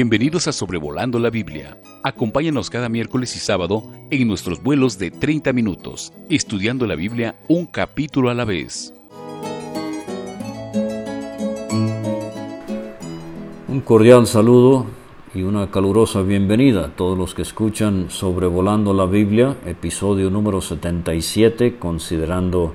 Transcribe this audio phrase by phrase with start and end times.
[0.00, 1.76] Bienvenidos a Sobrevolando la Biblia.
[2.04, 3.82] Acompáñanos cada miércoles y sábado
[4.12, 8.94] en nuestros vuelos de 30 minutos, estudiando la Biblia un capítulo a la vez.
[13.66, 14.86] Un cordial saludo
[15.34, 21.76] y una calurosa bienvenida a todos los que escuchan Sobrevolando la Biblia, episodio número 77,
[21.76, 22.72] considerando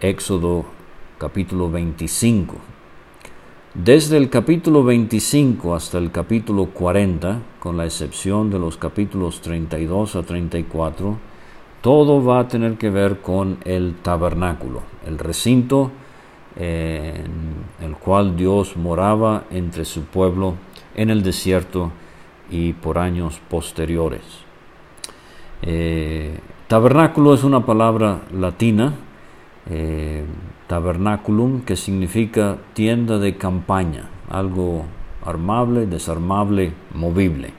[0.00, 0.66] Éxodo
[1.18, 2.73] capítulo 25.
[3.74, 10.14] Desde el capítulo 25 hasta el capítulo 40, con la excepción de los capítulos 32
[10.14, 11.18] a 34,
[11.80, 15.90] todo va a tener que ver con el tabernáculo, el recinto
[16.54, 20.54] en el cual Dios moraba entre su pueblo
[20.94, 21.90] en el desierto
[22.52, 24.22] y por años posteriores.
[25.62, 28.94] Eh, tabernáculo es una palabra latina
[29.68, 30.24] eh,
[30.66, 34.84] tabernaculum, que significa tienda de campaña, algo
[35.24, 37.52] armable, desarmable, movible.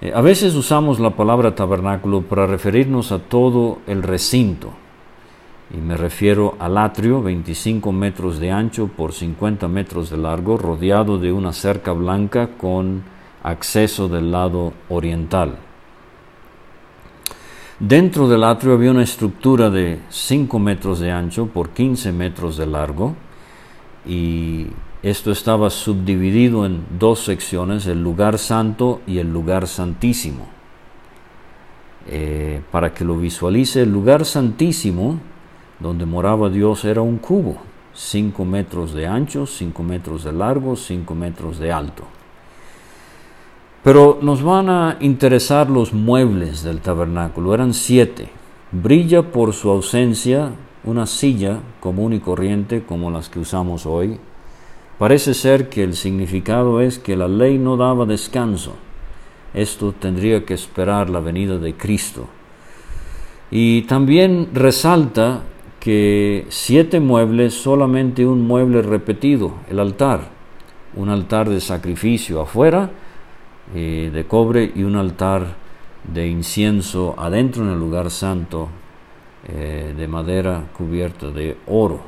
[0.00, 4.72] Eh, a veces usamos la palabra tabernáculo para referirnos a todo el recinto,
[5.72, 11.18] y me refiero al atrio, 25 metros de ancho por 50 metros de largo, rodeado
[11.18, 13.02] de una cerca blanca con
[13.42, 15.56] acceso del lado oriental.
[17.82, 22.66] Dentro del atrio había una estructura de 5 metros de ancho por 15 metros de
[22.66, 23.16] largo
[24.06, 24.68] y
[25.02, 30.46] esto estaba subdividido en dos secciones, el lugar santo y el lugar santísimo.
[32.06, 35.18] Eh, para que lo visualice, el lugar santísimo
[35.80, 37.56] donde moraba Dios era un cubo,
[37.94, 42.04] 5 metros de ancho, 5 metros de largo, 5 metros de alto.
[43.82, 47.52] Pero nos van a interesar los muebles del tabernáculo.
[47.52, 48.28] Eran siete.
[48.70, 50.52] Brilla por su ausencia
[50.84, 54.18] una silla común y corriente como las que usamos hoy.
[54.98, 58.74] Parece ser que el significado es que la ley no daba descanso.
[59.52, 62.26] Esto tendría que esperar la venida de Cristo.
[63.50, 65.42] Y también resalta
[65.80, 70.30] que siete muebles, solamente un mueble repetido, el altar.
[70.94, 72.90] Un altar de sacrificio afuera
[73.74, 75.54] eh, de cobre y un altar
[76.04, 78.68] de incienso adentro en el lugar santo
[79.48, 82.00] eh, de madera cubierta de oro.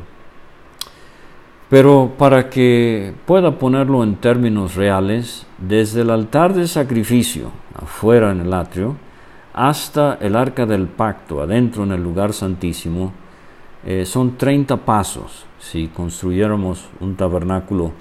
[1.70, 8.40] Pero para que pueda ponerlo en términos reales, desde el altar de sacrificio afuera en
[8.40, 8.96] el atrio
[9.54, 13.12] hasta el arca del pacto adentro en el lugar santísimo,
[13.86, 17.92] eh, son 30 pasos si construyéramos un tabernáculo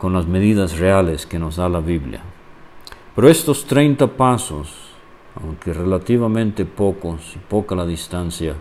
[0.00, 2.22] con las medidas reales que nos da la Biblia.
[3.14, 4.74] Pero estos 30 pasos,
[5.40, 8.54] aunque relativamente pocos y poca la distancia,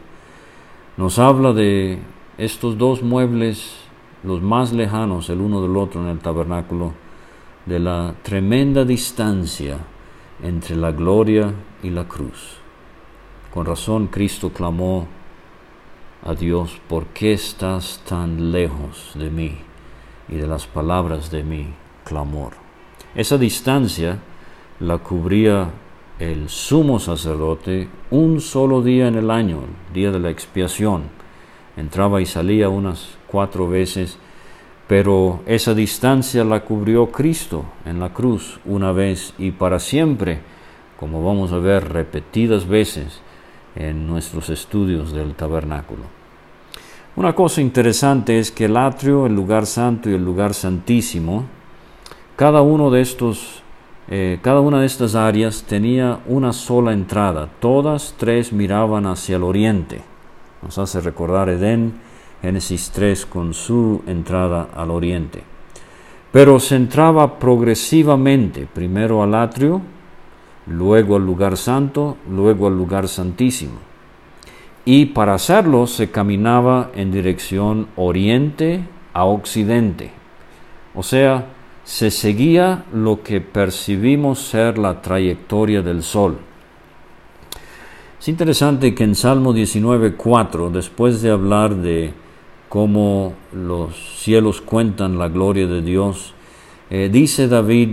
[0.97, 1.99] nos habla de
[2.37, 3.73] estos dos muebles,
[4.21, 6.91] los más lejanos el uno del otro en el tabernáculo,
[7.65, 9.77] de la tremenda distancia
[10.43, 12.57] entre la gloria y la cruz.
[13.53, 15.07] Con razón Cristo clamó
[16.25, 19.68] a Dios, ¿por qué estás tan lejos de mí?
[20.31, 21.67] Y de las palabras de mi
[22.03, 22.53] clamor.
[23.15, 24.19] Esa distancia
[24.79, 25.69] la cubría
[26.19, 31.03] el sumo sacerdote un solo día en el año, el día de la expiación.
[31.77, 34.17] Entraba y salía unas cuatro veces,
[34.87, 40.41] pero esa distancia la cubrió Cristo en la cruz una vez y para siempre,
[40.99, 43.21] como vamos a ver repetidas veces
[43.75, 46.18] en nuestros estudios del tabernáculo.
[47.15, 51.45] Una cosa interesante es que el atrio, el lugar santo y el lugar santísimo,
[52.35, 53.63] cada uno de estos,
[54.07, 57.49] eh, cada una de estas áreas tenía una sola entrada.
[57.59, 60.01] Todas tres miraban hacia el oriente.
[60.61, 61.93] Nos hace recordar Edén,
[62.41, 65.41] Génesis 3, con su entrada al oriente.
[66.31, 69.81] Pero se entraba progresivamente, primero al atrio,
[70.67, 73.88] luego al lugar santo, luego al lugar santísimo
[74.91, 78.81] y para hacerlo se caminaba en dirección oriente
[79.13, 80.09] a occidente.
[80.95, 81.45] O sea,
[81.83, 86.39] se seguía lo que percibimos ser la trayectoria del sol.
[88.19, 92.11] Es interesante que en Salmo 19.4, después de hablar de
[92.67, 96.33] cómo los cielos cuentan la gloria de Dios,
[96.89, 97.89] eh, dice David,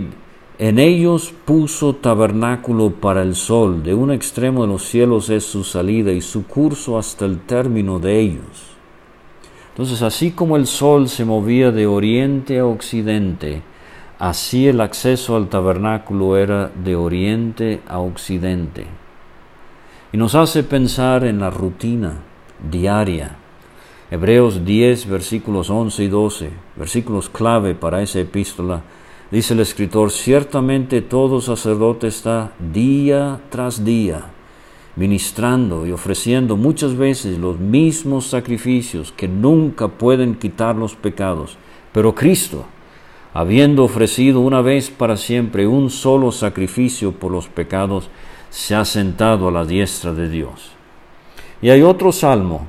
[0.59, 5.63] en ellos puso tabernáculo para el sol, de un extremo de los cielos es su
[5.63, 8.75] salida y su curso hasta el término de ellos.
[9.69, 13.61] Entonces, así como el sol se movía de oriente a occidente,
[14.17, 18.87] así el acceso al tabernáculo era de oriente a occidente.
[20.11, 22.21] Y nos hace pensar en la rutina
[22.71, 23.37] diaria
[24.09, 28.81] Hebreos 10, versículos 11 y 12, versículos clave para esa epístola,
[29.31, 34.31] dice el escritor, ciertamente todo sacerdote está día tras día
[34.97, 41.55] ministrando y ofreciendo muchas veces los mismos sacrificios que nunca pueden quitar los pecados.
[41.93, 42.65] Pero Cristo,
[43.33, 48.09] habiendo ofrecido una vez para siempre un solo sacrificio por los pecados,
[48.49, 50.71] se ha sentado a la diestra de Dios.
[51.61, 52.67] Y hay otro salmo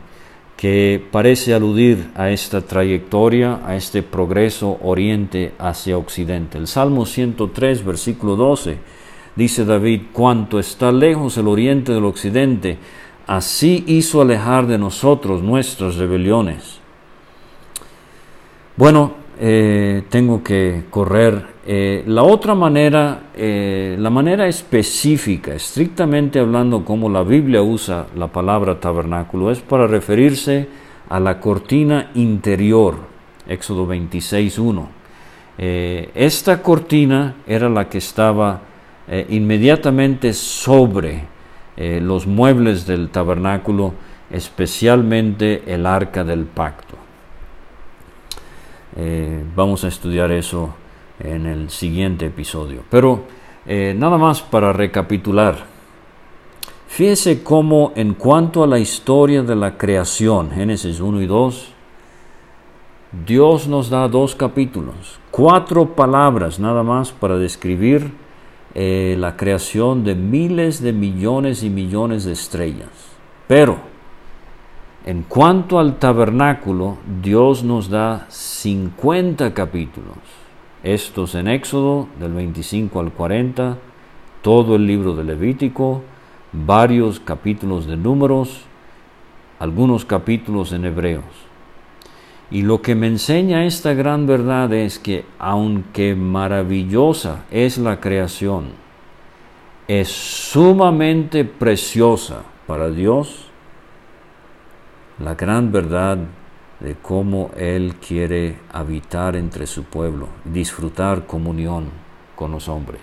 [0.58, 6.58] que parece aludir a esta trayectoria, a este progreso oriente hacia occidente.
[6.58, 8.99] El Salmo 103, versículo 12
[9.38, 12.76] Dice David, cuanto está lejos el oriente del occidente,
[13.28, 16.81] así hizo alejar de nosotros nuestras rebeliones.
[18.76, 21.58] Bueno, eh, tengo que correr.
[21.64, 28.26] Eh, la otra manera, eh, la manera específica, estrictamente hablando como la Biblia usa la
[28.26, 30.69] palabra tabernáculo, es para referirse
[31.08, 32.96] a la cortina interior,
[33.46, 34.88] Éxodo 26.1.
[36.14, 38.61] esta cortina era la que estaba
[39.31, 41.25] inmediatamente sobre
[41.76, 43.94] los muebles del tabernáculo,
[44.31, 46.97] especialmente el arca del pacto.
[48.98, 50.74] Eh, vamos a estudiar eso
[51.18, 52.82] en el siguiente episodio.
[52.90, 55.56] Pero nada más para recapitular.
[56.88, 61.74] Fíjese cómo en cuanto a la historia de la creación, Génesis 1 y 2,
[63.26, 68.12] Dios nos da dos capítulos, cuatro palabras nada más para describir
[68.74, 72.90] eh, la creación de miles de millones y millones de estrellas.
[73.46, 73.78] Pero,
[75.08, 80.19] en cuanto al tabernáculo, Dios nos da 50 capítulos.
[80.82, 83.78] Estos en Éxodo, del 25 al 40,
[84.43, 86.02] todo el libro de Levítico,
[86.52, 88.60] varios capítulos de números,
[89.58, 91.25] algunos capítulos en Hebreos.
[92.50, 98.72] Y lo que me enseña esta gran verdad es que aunque maravillosa es la creación,
[99.87, 103.47] es sumamente preciosa para Dios
[105.18, 106.18] la gran verdad
[106.80, 111.88] de cómo Él quiere habitar entre su pueblo, disfrutar comunión
[112.36, 113.00] con los hombres.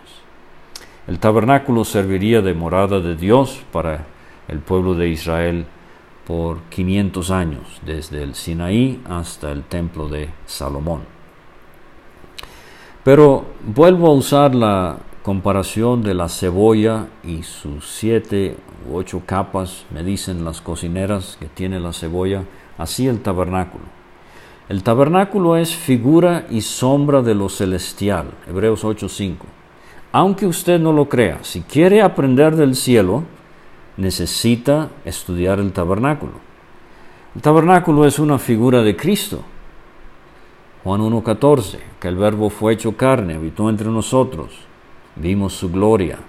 [1.07, 4.06] El tabernáculo serviría de morada de Dios para
[4.47, 5.65] el pueblo de Israel
[6.25, 11.01] por 500 años, desde el Sinaí hasta el templo de Salomón.
[13.03, 18.57] Pero vuelvo a usar la comparación de la cebolla y sus siete
[18.94, 22.44] ocho capas, me dicen las cocineras que tiene la cebolla,
[22.78, 23.84] así el tabernáculo.
[24.68, 29.46] El tabernáculo es figura y sombra de lo celestial, Hebreos 8:5.
[30.12, 33.24] Aunque usted no lo crea, si quiere aprender del cielo,
[33.98, 36.34] necesita estudiar el tabernáculo.
[37.36, 39.42] El tabernáculo es una figura de Cristo.
[40.84, 44.52] Juan 1.14, que el verbo fue hecho carne, habitó entre nosotros,
[45.16, 46.20] vimos su gloria.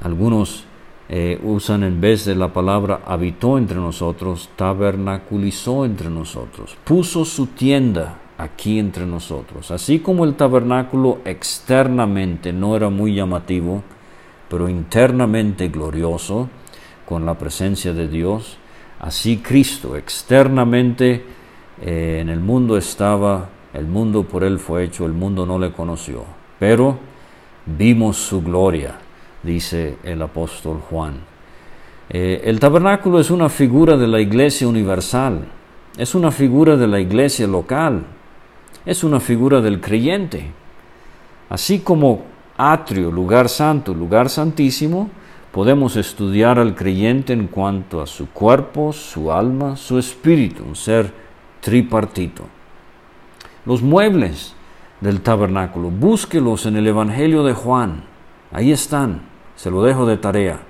[0.00, 0.64] Algunos
[1.08, 7.48] eh, usan en vez de la palabra habitó entre nosotros, tabernaculizó entre nosotros, puso su
[7.48, 9.70] tienda aquí entre nosotros.
[9.70, 13.82] Así como el tabernáculo externamente no era muy llamativo,
[14.48, 16.48] pero internamente glorioso
[17.06, 18.56] con la presencia de Dios.
[19.00, 21.24] Así Cristo externamente
[21.80, 25.72] eh, en el mundo estaba, el mundo por él fue hecho, el mundo no le
[25.72, 26.24] conoció,
[26.58, 26.98] pero
[27.66, 28.98] vimos su gloria,
[29.42, 31.32] dice el apóstol Juan.
[32.08, 35.46] Eh, el tabernáculo es una figura de la iglesia universal,
[35.96, 38.04] es una figura de la iglesia local,
[38.84, 40.50] es una figura del creyente.
[41.48, 42.22] Así como
[42.56, 45.10] atrio, lugar santo, lugar santísimo,
[45.52, 51.12] podemos estudiar al creyente en cuanto a su cuerpo, su alma, su espíritu, un ser
[51.60, 52.44] tripartito.
[53.64, 54.54] Los muebles
[55.00, 58.04] del tabernáculo, búsquelos en el Evangelio de Juan,
[58.50, 59.31] ahí están,
[59.62, 60.60] se lo dejo de tarea.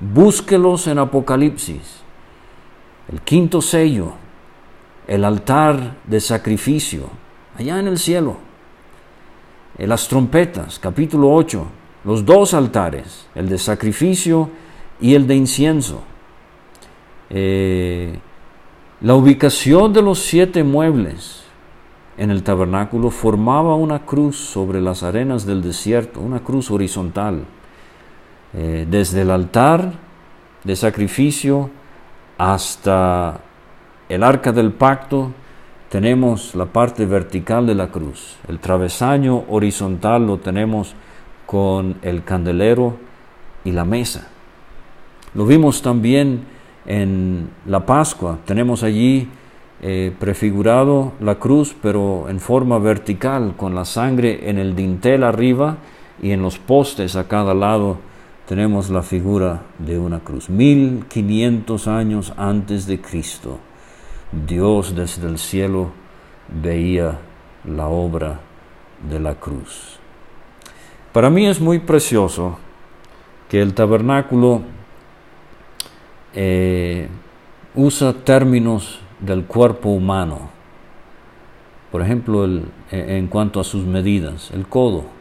[0.00, 2.02] Búsquelos en Apocalipsis,
[3.12, 4.14] el quinto sello,
[5.06, 7.10] el altar de sacrificio,
[7.56, 8.38] allá en el cielo
[9.78, 11.64] eh, las trompetas, capítulo 8,
[12.02, 14.50] los dos altares, el de sacrificio
[15.00, 16.02] y el de incienso.
[17.28, 18.18] Eh,
[19.00, 21.44] la ubicación de los siete muebles
[22.18, 27.44] en el tabernáculo formaba una cruz sobre las arenas del desierto, una cruz horizontal,
[28.54, 29.92] eh, desde el altar
[30.64, 31.70] de sacrificio
[32.38, 33.40] hasta
[34.08, 35.32] el arca del pacto
[35.88, 38.36] tenemos la parte vertical de la cruz.
[38.48, 40.94] El travesaño horizontal lo tenemos
[41.46, 42.96] con el candelero
[43.64, 44.28] y la mesa.
[45.34, 46.44] Lo vimos también
[46.86, 48.38] en la Pascua.
[48.44, 49.28] Tenemos allí
[49.82, 55.78] eh, prefigurado la cruz, pero en forma vertical, con la sangre en el dintel arriba
[56.22, 57.98] y en los postes a cada lado
[58.50, 60.50] tenemos la figura de una cruz.
[60.50, 63.60] 1500 años antes de Cristo,
[64.44, 65.92] Dios desde el cielo
[66.60, 67.20] veía
[67.64, 68.40] la obra
[69.08, 70.00] de la cruz.
[71.12, 72.58] Para mí es muy precioso
[73.48, 74.62] que el tabernáculo
[76.34, 77.06] eh,
[77.76, 80.50] usa términos del cuerpo humano.
[81.92, 82.48] Por ejemplo,
[82.90, 85.19] en cuanto a sus medidas, el codo,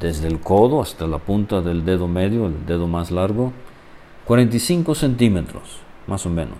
[0.00, 3.52] desde el codo hasta la punta del dedo medio, el dedo más largo,
[4.26, 6.58] 45 centímetros, más o menos.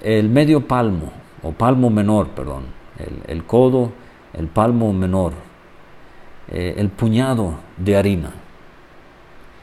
[0.00, 2.64] El medio palmo, o palmo menor, perdón,
[3.26, 3.92] el, codo,
[4.32, 5.32] el palmo menor,
[6.48, 8.30] eh, el puñado de harina,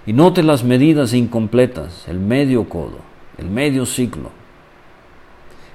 [0.05, 2.99] y note las medidas incompletas, el medio codo,
[3.37, 4.29] el medio ciclo.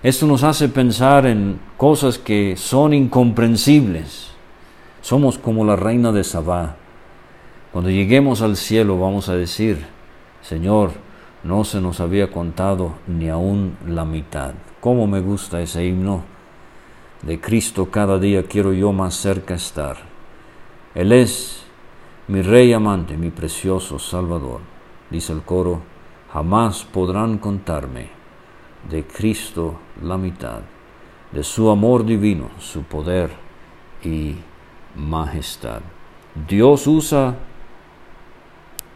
[0.03, 4.36] Esto nos hace pensar en cosas que son incomprensibles.
[5.07, 6.75] Somos como la reina de Sabá.
[7.73, 9.87] Cuando lleguemos al cielo vamos a decir,
[10.43, 10.91] Señor,
[11.45, 14.55] no se nos había contado ni aún la mitad.
[14.81, 16.25] ¿Cómo me gusta ese himno?
[17.23, 19.97] De Cristo cada día quiero yo más cerca estar.
[20.93, 21.63] Él es
[22.27, 24.59] mi rey amante, mi precioso Salvador,
[25.09, 25.83] dice el coro,
[26.33, 28.09] jamás podrán contarme
[28.91, 30.63] de Cristo la mitad,
[31.31, 33.31] de su amor divino, su poder
[34.03, 34.35] y
[34.97, 35.81] majestad.
[36.49, 37.35] Dios usa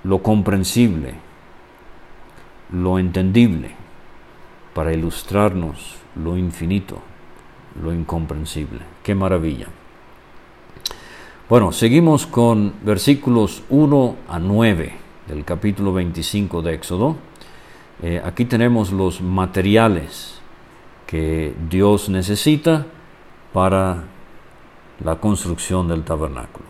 [0.04, 1.14] lo comprensible,
[2.73, 3.75] lo entendible,
[4.75, 6.99] para ilustrarnos lo infinito,
[7.83, 8.80] lo incomprensible.
[9.02, 9.66] ¡Qué maravilla!
[11.49, 14.92] Bueno, seguimos con versículos 1 a 9
[15.26, 17.16] del capítulo 25 de Éxodo.
[18.02, 20.40] Eh, aquí tenemos los materiales
[21.07, 22.87] que Dios necesita
[23.52, 24.04] para
[25.04, 26.66] la construcción del tabernáculo.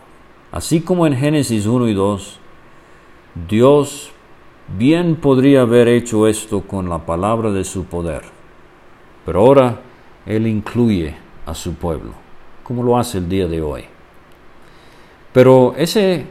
[0.51, 2.39] Así como en Génesis 1 y 2,
[3.47, 4.11] Dios
[4.77, 8.23] bien podría haber hecho esto con la palabra de su poder,
[9.25, 9.81] pero ahora
[10.25, 12.11] Él incluye a su pueblo,
[12.63, 13.85] como lo hace el día de hoy.
[15.33, 16.25] Pero ese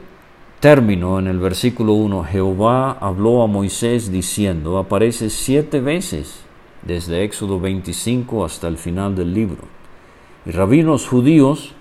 [0.61, 6.45] término en el versículo 1, Jehová habló a Moisés diciendo, aparece siete veces
[6.83, 9.64] desde Éxodo 25 hasta el final del libro.
[10.45, 11.75] Y rabinos judíos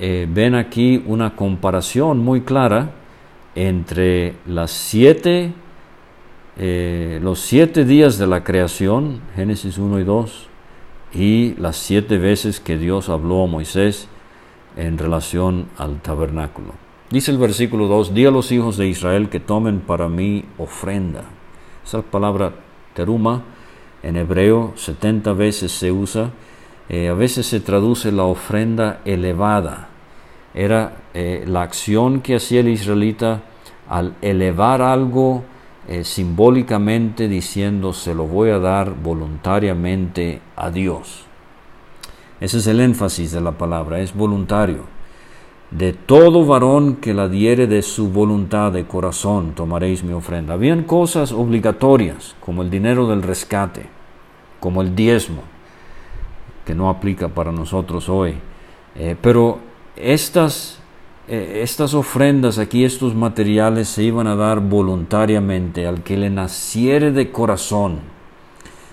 [0.00, 2.92] eh, ven aquí una comparación muy clara
[3.54, 5.52] entre las siete,
[6.56, 10.48] eh, los siete días de la creación, Génesis 1 y 2,
[11.12, 14.08] y las siete veces que Dios habló a Moisés
[14.78, 16.72] en relación al tabernáculo.
[17.10, 21.24] Dice el versículo 2, di a los hijos de Israel que tomen para mí ofrenda.
[21.84, 22.54] Esa palabra
[22.94, 23.42] teruma
[24.02, 26.30] en hebreo 70 veces se usa,
[26.88, 29.89] eh, a veces se traduce la ofrenda elevada.
[30.54, 33.42] Era eh, la acción que hacía el israelita
[33.88, 35.44] al elevar algo
[35.88, 41.24] eh, simbólicamente diciendo se lo voy a dar voluntariamente a Dios.
[42.40, 44.84] Ese es el énfasis de la palabra, es voluntario.
[45.70, 50.54] De todo varón que la diere de su voluntad de corazón tomaréis mi ofrenda.
[50.54, 53.86] Habían cosas obligatorias, como el dinero del rescate,
[54.58, 55.42] como el diezmo,
[56.64, 58.34] que no aplica para nosotros hoy.
[58.96, 59.58] Eh, pero
[60.02, 60.78] estas,
[61.28, 67.12] eh, estas ofrendas aquí, estos materiales se iban a dar voluntariamente al que le naciere
[67.12, 68.00] de corazón.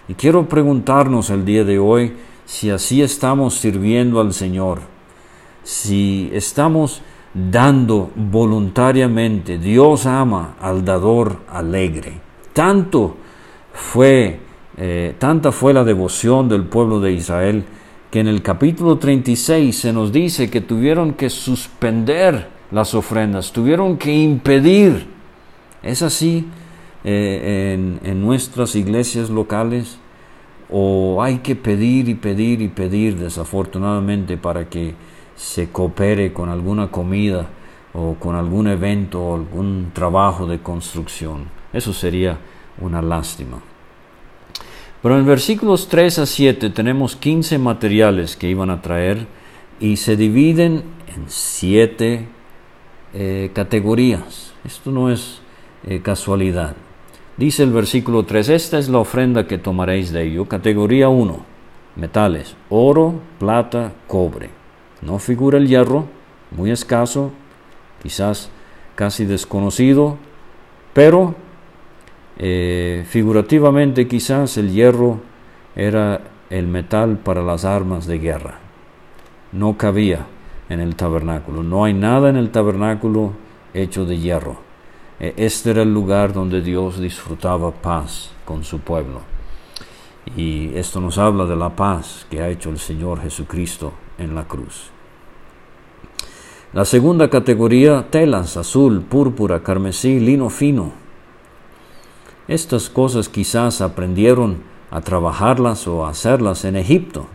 [0.07, 2.13] Y quiero preguntarnos el día de hoy,
[2.45, 4.79] si así estamos sirviendo al Señor,
[5.63, 7.01] si estamos
[7.33, 12.13] dando voluntariamente, Dios ama al dador alegre.
[12.53, 13.17] Tanto
[13.73, 14.39] fue,
[14.77, 17.65] eh, tanta fue la devoción del pueblo de Israel
[18.17, 23.95] que en el capítulo 36 se nos dice que tuvieron que suspender las ofrendas, tuvieron
[23.95, 25.05] que impedir.
[25.83, 26.47] Es así
[27.03, 29.99] eh, en, en nuestras iglesias locales
[30.71, 34.95] o hay que pedir y pedir y pedir desafortunadamente para que
[35.35, 37.49] se coopere con alguna comida
[37.93, 41.49] o con algún evento o algún trabajo de construcción.
[41.71, 42.39] Eso sería
[42.81, 43.59] una lástima.
[45.01, 49.27] Pero en versículos 3 a 7 tenemos 15 materiales que iban a traer
[49.79, 50.83] y se dividen
[51.15, 52.27] en siete
[53.13, 54.53] eh, categorías.
[54.65, 55.41] Esto no es
[55.85, 56.75] eh, casualidad.
[57.37, 60.45] Dice el versículo 3, esta es la ofrenda que tomaréis de ello.
[60.45, 61.39] Categoría 1,
[61.95, 64.49] metales, oro, plata, cobre.
[65.03, 66.07] No figura el hierro,
[66.49, 67.31] muy escaso,
[68.01, 68.49] quizás
[68.95, 70.17] casi desconocido,
[70.93, 71.35] pero
[72.39, 75.21] Eh, figurativamente quizás el hierro
[75.75, 78.59] era el metal para las armas de guerra.
[79.51, 80.27] No cabía
[80.69, 81.63] en el tabernáculo.
[81.63, 83.33] No hay nada en el tabernáculo
[83.73, 84.57] hecho de hierro.
[85.19, 89.21] Eh, este era el lugar donde Dios disfrutaba paz con su pueblo.
[90.35, 94.43] Y esto nos habla de la paz que ha hecho el Señor Jesucristo en la
[94.47, 94.91] cruz.
[96.73, 101.06] La segunda categoría, telas, azul, púrpura, carmesí, lino fino.
[102.47, 104.57] Estas cosas quizás aprendieron
[104.89, 107.25] a trabajarlas o a hacerlas en Egipto.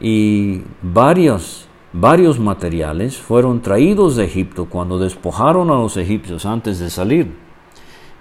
[0.00, 6.88] Y varios, varios materiales fueron traídos de Egipto cuando despojaron a los egipcios antes de
[6.88, 7.34] salir.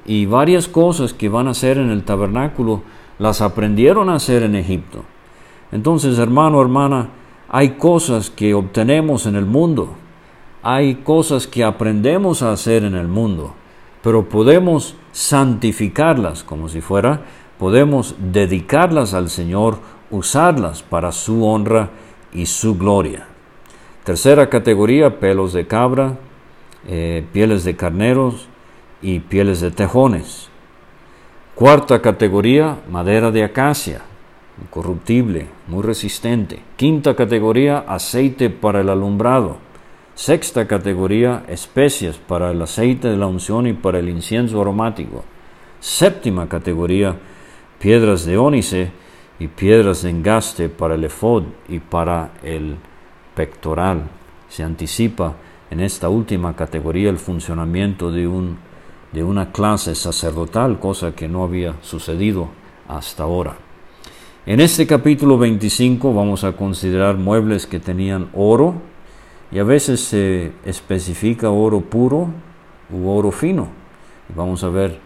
[0.06, 2.84] Y varias cosas que van a hacer en el tabernáculo
[3.18, 5.04] las aprendieron a hacer en Egipto.
[5.72, 7.10] Entonces, hermano, hermana,
[7.50, 9.96] hay cosas que obtenemos en el mundo,
[10.62, 13.54] hay cosas que aprendemos a hacer en el mundo,
[14.02, 17.22] pero podemos santificarlas como si fuera,
[17.58, 19.80] podemos dedicarlas al Señor,
[20.12, 21.90] usarlas para su honra
[22.34, 23.26] y su gloria.
[24.04, 26.18] Tercera categoría, pelos de cabra,
[26.86, 28.50] eh, pieles de carneros
[29.02, 30.50] y pieles de tejones.
[31.56, 34.02] Cuarta categoría, madera de acacia,
[34.62, 36.60] incorruptible, muy resistente.
[36.76, 39.65] Quinta categoría, aceite para el alumbrado.
[40.16, 45.26] Sexta categoría, especias para el aceite de la unción y para el incienso aromático.
[45.82, 47.18] Séptima categoría,
[47.80, 48.92] piedras de ónice
[49.40, 52.78] y piedras de engaste para el efod y para el
[53.36, 54.04] pectoral.
[54.48, 55.34] Se anticipa
[55.70, 58.58] en esta última categoría el funcionamiento de, un,
[59.12, 62.48] de una clase sacerdotal, cosa que no había sucedido
[62.88, 63.58] hasta ahora.
[64.46, 68.95] En este capítulo 25 vamos a considerar muebles que tenían oro
[69.56, 72.28] y a veces se especifica oro puro
[72.92, 73.70] u oro fino.
[74.36, 75.00] Vamos a ver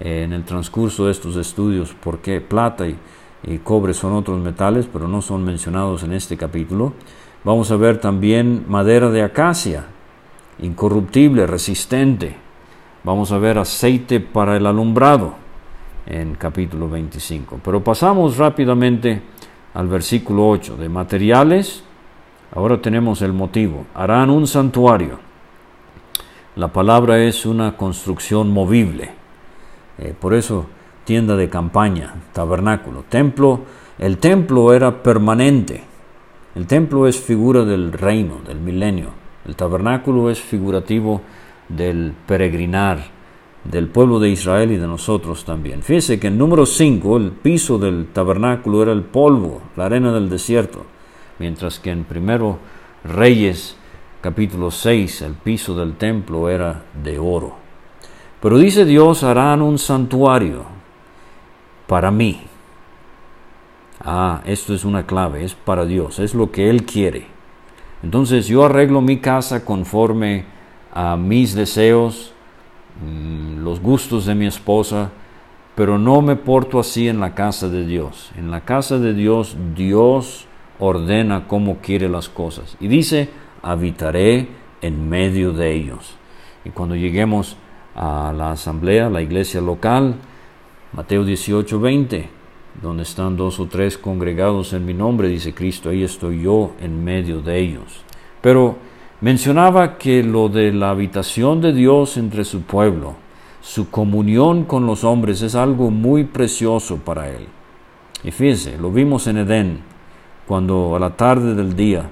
[0.00, 2.96] eh, en el transcurso de estos estudios por qué plata y,
[3.44, 6.94] y cobre son otros metales, pero no son mencionados en este capítulo.
[7.44, 9.84] Vamos a ver también madera de acacia,
[10.58, 12.34] incorruptible, resistente.
[13.04, 15.34] Vamos a ver aceite para el alumbrado
[16.06, 17.60] en capítulo 25.
[17.62, 19.22] Pero pasamos rápidamente
[19.74, 20.76] al versículo 8.
[20.76, 21.84] De materiales,
[22.54, 23.86] ahora tenemos el motivo.
[23.94, 25.18] Harán un santuario.
[26.56, 29.10] La palabra es una construcción movible.
[29.98, 30.66] Eh, por eso
[31.04, 33.60] tienda de campaña, tabernáculo, templo.
[33.98, 35.82] El templo era permanente.
[36.54, 39.10] El templo es figura del reino, del milenio.
[39.46, 41.22] El tabernáculo es figurativo
[41.68, 43.22] del peregrinar
[43.64, 45.82] del pueblo de Israel y de nosotros también.
[45.82, 50.28] Fíjese que en número 5 el piso del tabernáculo era el polvo, la arena del
[50.28, 50.84] desierto,
[51.42, 52.58] mientras que en primero
[53.04, 53.76] Reyes
[54.20, 57.56] capítulo 6 el piso del templo era de oro.
[58.40, 60.64] Pero dice Dios, harán un santuario
[61.86, 62.40] para mí.
[64.00, 67.26] Ah, esto es una clave, es para Dios, es lo que Él quiere.
[68.02, 70.44] Entonces yo arreglo mi casa conforme
[70.94, 72.32] a mis deseos,
[73.00, 75.10] Mm, los gustos de mi esposa,
[75.74, 78.30] pero no me porto así en la casa de Dios.
[78.36, 80.46] En la casa de Dios, Dios
[80.82, 82.76] ordena cómo quiere las cosas.
[82.80, 83.28] Y dice,
[83.62, 84.48] habitaré
[84.80, 86.16] en medio de ellos.
[86.64, 87.56] Y cuando lleguemos
[87.94, 90.16] a la asamblea, la iglesia local,
[90.92, 92.28] Mateo 18, 20,
[92.82, 97.04] donde están dos o tres congregados en mi nombre, dice Cristo, ahí estoy yo en
[97.04, 98.02] medio de ellos.
[98.40, 98.76] Pero
[99.20, 103.14] mencionaba que lo de la habitación de Dios entre su pueblo,
[103.60, 107.46] su comunión con los hombres es algo muy precioso para él.
[108.24, 109.91] Y fíjese, lo vimos en Edén,
[110.46, 112.08] cuando a la tarde del día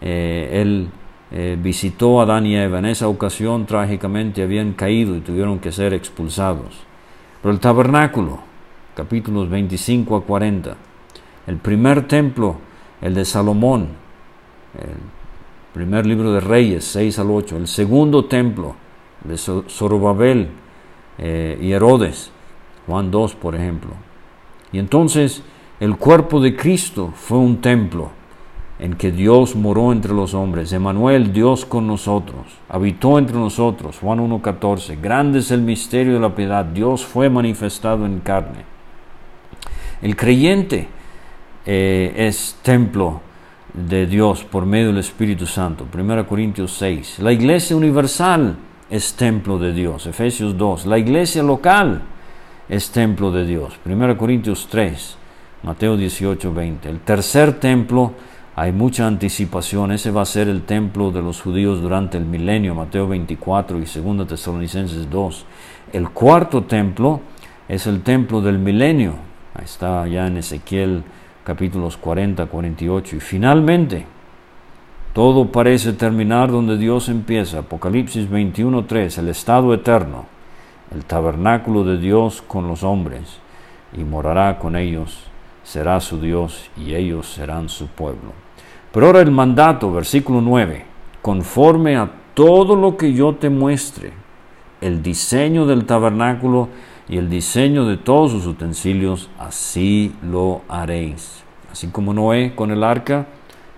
[0.00, 0.88] eh, él
[1.30, 2.78] eh, visitó a Adán y Eva.
[2.78, 6.84] En esa ocasión trágicamente habían caído y tuvieron que ser expulsados.
[7.42, 8.40] Pero el tabernáculo,
[8.94, 10.76] capítulos 25 a 40,
[11.46, 12.56] el primer templo,
[13.00, 13.88] el de Salomón,
[14.74, 15.18] el
[15.78, 17.56] Primer libro de Reyes, 6 al 8.
[17.56, 18.74] El segundo templo
[19.22, 20.48] de Zorobabel
[21.18, 22.32] eh, y Herodes,
[22.86, 23.90] Juan 2, por ejemplo.
[24.72, 25.42] Y entonces
[25.80, 28.10] el cuerpo de Cristo fue un templo
[28.78, 30.72] en que Dios moró entre los hombres.
[30.72, 33.98] Emanuel, Dios con nosotros, habitó entre nosotros.
[34.00, 35.00] Juan 1.14.
[35.00, 36.64] Grande es el misterio de la piedad.
[36.64, 38.64] Dios fue manifestado en carne.
[40.00, 40.88] El creyente
[41.66, 43.20] eh, es templo
[43.74, 45.86] de Dios por medio del Espíritu Santo.
[45.92, 47.18] 1 Corintios 6.
[47.18, 48.56] La iglesia universal
[48.90, 50.06] es templo de Dios.
[50.06, 50.86] Efesios 2.
[50.86, 52.02] La iglesia local
[52.68, 53.78] es templo de Dios.
[53.84, 55.17] 1 Corintios 3.
[55.62, 56.88] Mateo 18, 20.
[56.88, 58.12] El tercer templo,
[58.54, 62.74] hay mucha anticipación, ese va a ser el templo de los judíos durante el milenio,
[62.74, 65.46] Mateo 24 y 2 Tesalonicenses 2.
[65.92, 67.20] El cuarto templo
[67.68, 69.14] es el templo del milenio.
[69.54, 71.02] Ahí está ya en Ezequiel
[71.44, 73.16] capítulos 40, 48.
[73.16, 74.06] Y finalmente,
[75.14, 77.60] todo parece terminar donde Dios empieza.
[77.60, 80.26] Apocalipsis 21, 3, el estado eterno,
[80.94, 83.38] el tabernáculo de Dios con los hombres,
[83.96, 85.27] y morará con ellos,
[85.68, 88.32] será su Dios, y ellos serán su pueblo.
[88.90, 90.86] Pero ahora el mandato, versículo 9,
[91.20, 94.12] conforme a todo lo que yo te muestre,
[94.80, 96.70] el diseño del tabernáculo
[97.06, 101.42] y el diseño de todos sus utensilios, así lo haréis.
[101.70, 103.26] Así como Noé con el arca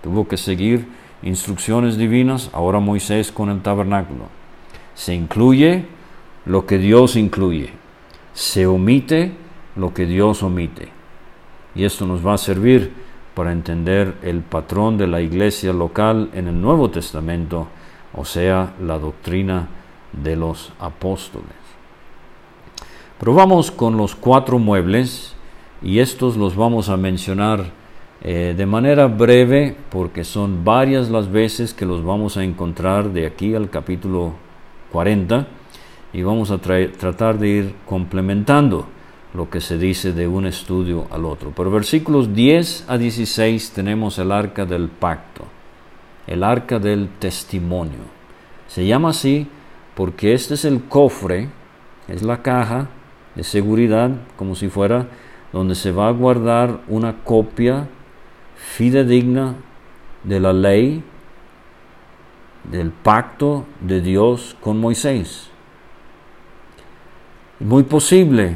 [0.01, 0.87] tuvo que seguir
[1.23, 4.29] instrucciones divinas, ahora Moisés con el tabernáculo.
[4.95, 5.87] Se incluye
[6.45, 7.71] lo que Dios incluye,
[8.33, 9.33] se omite
[9.75, 11.00] lo que Dios omite.
[11.75, 12.91] Y esto nos va a servir
[13.35, 17.67] para entender el patrón de la iglesia local en el Nuevo Testamento,
[18.13, 19.67] o sea, la doctrina
[20.11, 21.61] de los apóstoles.
[23.19, 25.35] Pero vamos con los cuatro muebles
[25.81, 27.65] y estos los vamos a mencionar
[28.23, 33.25] eh, de manera breve porque son varias las veces que los vamos a encontrar de
[33.25, 34.33] aquí al capítulo
[34.91, 35.47] 40
[36.13, 38.87] y vamos a tratar de ir complementando
[39.33, 41.51] lo que se dice de un estudio al otro.
[41.51, 45.45] Por versículos 10 a 16 tenemos el arca del pacto,
[46.27, 47.99] el arca del testimonio.
[48.67, 49.47] Se llama así
[49.95, 51.49] porque este es el cofre,
[52.07, 52.89] es la caja
[53.35, 55.07] de seguridad, como si fuera
[55.53, 57.87] donde se va a guardar una copia
[58.55, 59.55] fidedigna
[60.23, 61.03] de la ley,
[62.69, 65.49] del pacto de Dios con Moisés.
[67.59, 68.55] Muy posible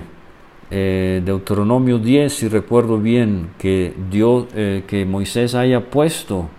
[0.71, 6.49] eh, Deuteronomio 10, si recuerdo bien, que, Dios, eh, que Moisés haya puesto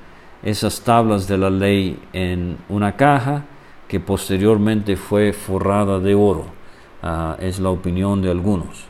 [0.43, 3.45] esas tablas de la ley en una caja
[3.89, 6.47] que posteriormente fue forrada de oro.
[7.03, 8.85] Ah, es la opinión de algunos.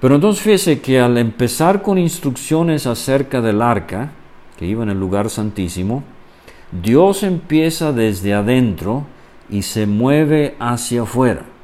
[0.00, 4.10] Pero entonces fíjese que al empezar con instrucciones acerca del arca,
[4.58, 6.04] que iba en el lugar santísimo,
[6.70, 9.06] Dios empieza desde adentro
[9.48, 11.55] y se mueve hacia afuera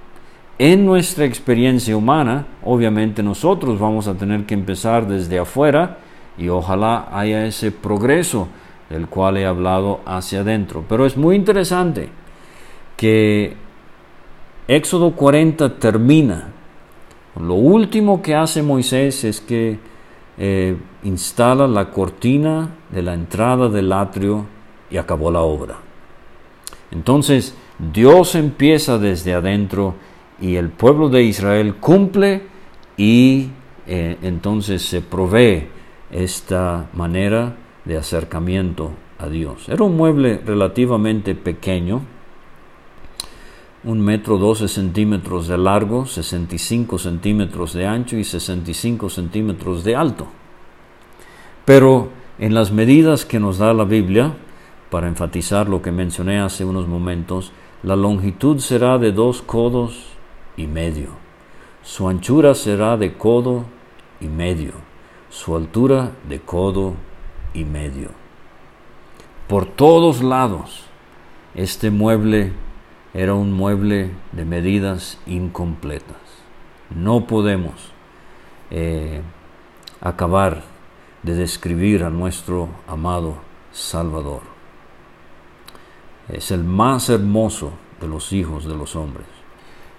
[0.62, 5.98] en nuestra experiencia humana, obviamente nosotros vamos a tener que empezar desde afuera
[6.38, 8.46] y ojalá haya ese progreso
[8.88, 10.84] del cual he hablado hacia adentro.
[10.88, 12.10] Pero es muy interesante
[12.96, 13.56] que
[14.68, 16.50] Éxodo 40 termina.
[17.40, 19.80] Lo último que hace Moisés es que
[20.38, 24.46] eh, instala la cortina de la entrada del atrio
[24.88, 25.78] y acabó la obra.
[26.92, 27.56] Entonces
[27.92, 29.96] Dios empieza desde adentro
[30.42, 32.42] y el pueblo de Israel cumple
[32.96, 33.48] y
[33.86, 35.68] eh, entonces se provee
[36.10, 39.68] esta manera de acercamiento a Dios.
[39.68, 42.02] Era un mueble relativamente pequeño,
[43.84, 50.26] un metro 12 centímetros de largo, 65 centímetros de ancho y 65 centímetros de alto.
[51.64, 52.08] Pero
[52.40, 54.34] en las medidas que nos da la Biblia,
[54.90, 57.52] para enfatizar lo que mencioné hace unos momentos,
[57.84, 60.11] la longitud será de dos codos
[60.56, 61.08] y medio.
[61.82, 63.64] Su anchura será de codo
[64.20, 64.72] y medio,
[65.30, 66.94] su altura de codo
[67.54, 68.10] y medio.
[69.48, 70.84] Por todos lados,
[71.54, 72.52] este mueble
[73.14, 76.16] era un mueble de medidas incompletas.
[76.94, 77.92] No podemos
[78.70, 79.20] eh,
[80.00, 80.62] acabar
[81.22, 83.36] de describir a nuestro amado
[83.72, 84.42] Salvador.
[86.28, 89.26] Es el más hermoso de los hijos de los hombres.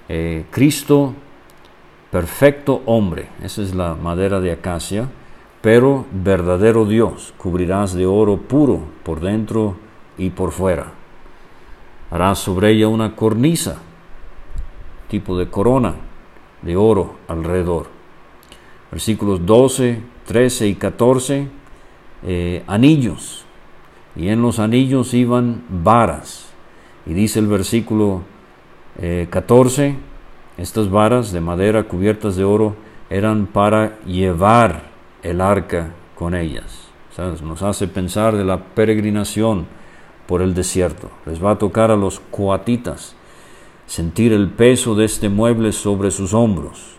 [0.09, 1.13] Eh, Cristo,
[2.11, 5.09] perfecto hombre, esa es la madera de acacia,
[5.61, 9.77] pero verdadero Dios, cubrirás de oro puro por dentro
[10.17, 10.91] y por fuera.
[12.11, 13.77] Harás sobre ella una cornisa,
[15.09, 15.95] tipo de corona
[16.61, 17.87] de oro alrededor.
[18.91, 21.47] Versículos 12, 13 y 14,
[22.23, 23.45] eh, anillos,
[24.15, 26.51] y en los anillos iban varas.
[27.05, 28.21] Y dice el versículo
[28.99, 29.88] 14.
[29.88, 29.95] Eh,
[30.58, 32.75] estas varas de madera cubiertas de oro
[33.10, 34.84] eran para llevar
[35.23, 36.89] el arca con ellas.
[37.43, 39.65] Nos hace pensar de la peregrinación
[40.27, 41.10] por el desierto.
[41.25, 43.15] Les va a tocar a los coatitas
[43.86, 46.95] sentir el peso de este mueble sobre sus hombros,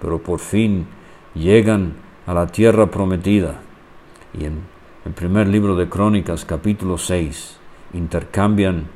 [0.00, 0.86] pero por fin
[1.34, 1.94] llegan
[2.26, 3.60] a la tierra prometida.
[4.38, 4.62] Y en
[5.04, 7.58] el primer libro de Crónicas, capítulo 6,
[7.92, 8.86] intercambian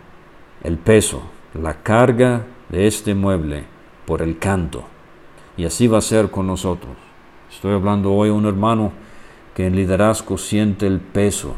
[0.62, 1.22] el peso
[1.58, 3.64] la carga de este mueble
[4.06, 4.84] por el canto.
[5.56, 6.96] Y así va a ser con nosotros.
[7.50, 8.92] Estoy hablando hoy a un hermano
[9.54, 11.54] que en liderazgo siente el peso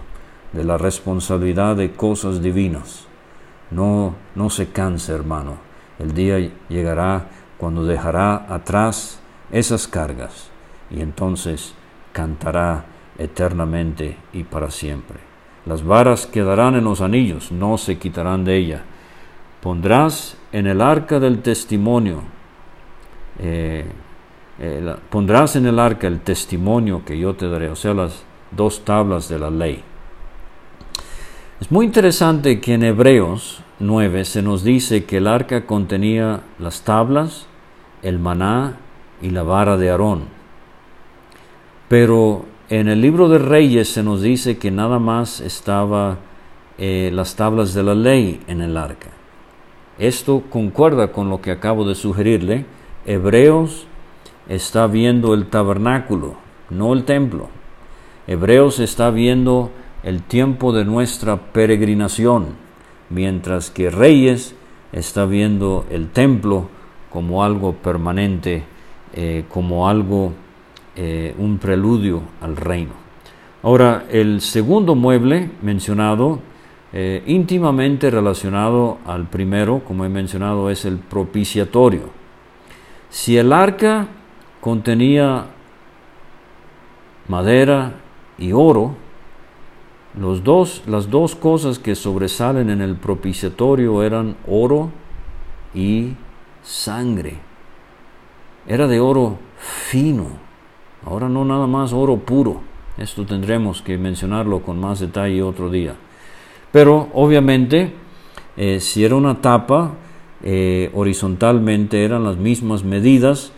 [0.52, 3.06] de la responsabilidad de cosas divinas.
[3.70, 5.56] No, no se canse, hermano.
[5.98, 10.50] El día llegará cuando dejará atrás esas cargas
[10.90, 11.74] y entonces
[12.12, 12.84] cantará
[13.18, 15.18] eternamente y para siempre.
[15.66, 18.84] Las varas quedarán en los anillos, no se quitarán de ella.
[19.68, 22.22] Pondrás en el arca del testimonio,
[23.38, 23.84] eh,
[24.58, 28.82] eh, pondrás en el arca el testimonio que yo te daré, o sea, las dos
[28.86, 29.84] tablas de la ley.
[31.60, 36.80] Es muy interesante que en Hebreos 9 se nos dice que el arca contenía las
[36.84, 37.46] tablas,
[38.00, 38.76] el maná
[39.20, 40.22] y la vara de Aarón.
[41.88, 46.20] Pero en el libro de Reyes se nos dice que nada más estaba
[46.78, 49.17] eh, las tablas de la ley en el arca.
[49.98, 52.66] Esto concuerda con lo que acabo de sugerirle.
[53.04, 53.86] Hebreos
[54.48, 56.36] está viendo el tabernáculo,
[56.70, 57.48] no el templo.
[58.26, 59.70] Hebreos está viendo
[60.02, 62.54] el tiempo de nuestra peregrinación,
[63.10, 64.54] mientras que Reyes
[64.92, 66.68] está viendo el templo
[67.10, 68.64] como algo permanente,
[69.14, 70.32] eh, como algo,
[70.94, 72.92] eh, un preludio al reino.
[73.62, 76.40] Ahora, el segundo mueble mencionado,
[76.92, 82.10] eh, íntimamente relacionado al primero, como he mencionado, es el propiciatorio.
[83.10, 84.08] Si el arca
[84.60, 85.46] contenía
[87.28, 87.94] madera
[88.38, 88.94] y oro,
[90.18, 94.90] los dos, las dos cosas que sobresalen en el propiciatorio eran oro
[95.74, 96.14] y
[96.62, 97.38] sangre.
[98.66, 100.26] Era de oro fino,
[101.04, 102.62] ahora no nada más oro puro.
[102.96, 105.94] Esto tendremos que mencionarlo con más detalle otro día.
[106.72, 107.92] Pero obviamente,
[108.56, 109.94] eh, si era una tapa,
[110.42, 113.52] eh, horizontalmente eran las mismas medidas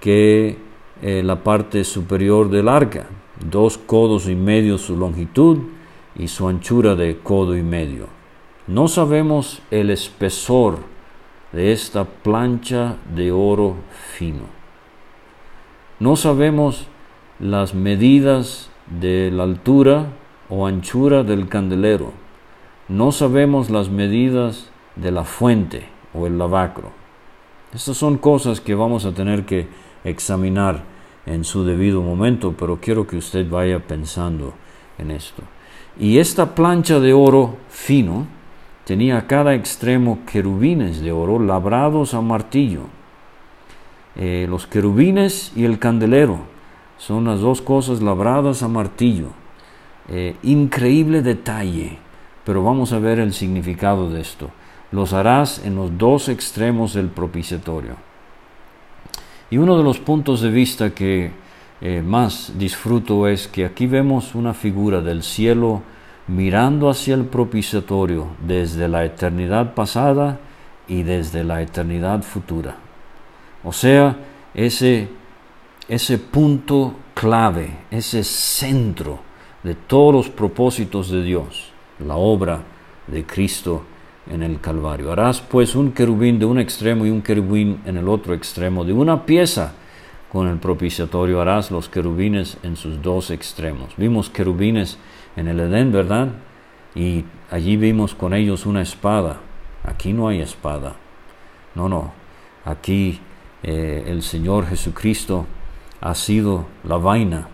[0.00, 0.58] que
[1.02, 3.06] eh, la parte superior del arca,
[3.50, 5.58] dos codos y medio su longitud
[6.14, 8.08] y su anchura de codo y medio.
[8.66, 10.78] No sabemos el espesor
[11.52, 13.76] de esta plancha de oro
[14.14, 14.56] fino.
[16.00, 16.88] No sabemos
[17.38, 20.06] las medidas de la altura
[20.48, 22.12] o anchura del candelero.
[22.88, 26.90] No sabemos las medidas de la fuente o el lavacro.
[27.74, 29.66] Estas son cosas que vamos a tener que
[30.04, 30.84] examinar
[31.26, 34.54] en su debido momento, pero quiero que usted vaya pensando
[34.98, 35.42] en esto.
[35.98, 38.26] Y esta plancha de oro fino
[38.84, 42.82] tenía a cada extremo querubines de oro labrados a martillo.
[44.14, 46.38] Eh, los querubines y el candelero
[46.98, 49.30] son las dos cosas labradas a martillo.
[50.08, 51.98] Eh, increíble detalle,
[52.46, 54.50] pero vamos a ver el significado de esto.
[54.92, 57.96] Los harás en los dos extremos del propiciatorio.
[59.50, 61.32] Y uno de los puntos de vista que
[61.80, 65.82] eh, más disfruto es que aquí vemos una figura del cielo
[66.28, 70.38] mirando hacia el propiciatorio desde la eternidad pasada
[70.86, 72.76] y desde la eternidad futura.
[73.64, 74.18] O sea,
[74.54, 75.08] ese,
[75.88, 79.18] ese punto clave, ese centro
[79.64, 82.62] de todos los propósitos de Dios, la obra
[83.06, 83.82] de Cristo
[84.30, 85.12] en el Calvario.
[85.12, 88.84] Harás pues un querubín de un extremo y un querubín en el otro extremo.
[88.84, 89.74] De una pieza
[90.30, 93.94] con el propiciatorio harás los querubines en sus dos extremos.
[93.96, 94.98] Vimos querubines
[95.36, 96.28] en el Edén, ¿verdad?
[96.94, 99.40] Y allí vimos con ellos una espada.
[99.84, 100.96] Aquí no hay espada.
[101.74, 102.12] No, no.
[102.64, 103.20] Aquí
[103.62, 105.46] eh, el Señor Jesucristo
[106.00, 107.48] ha sido la vaina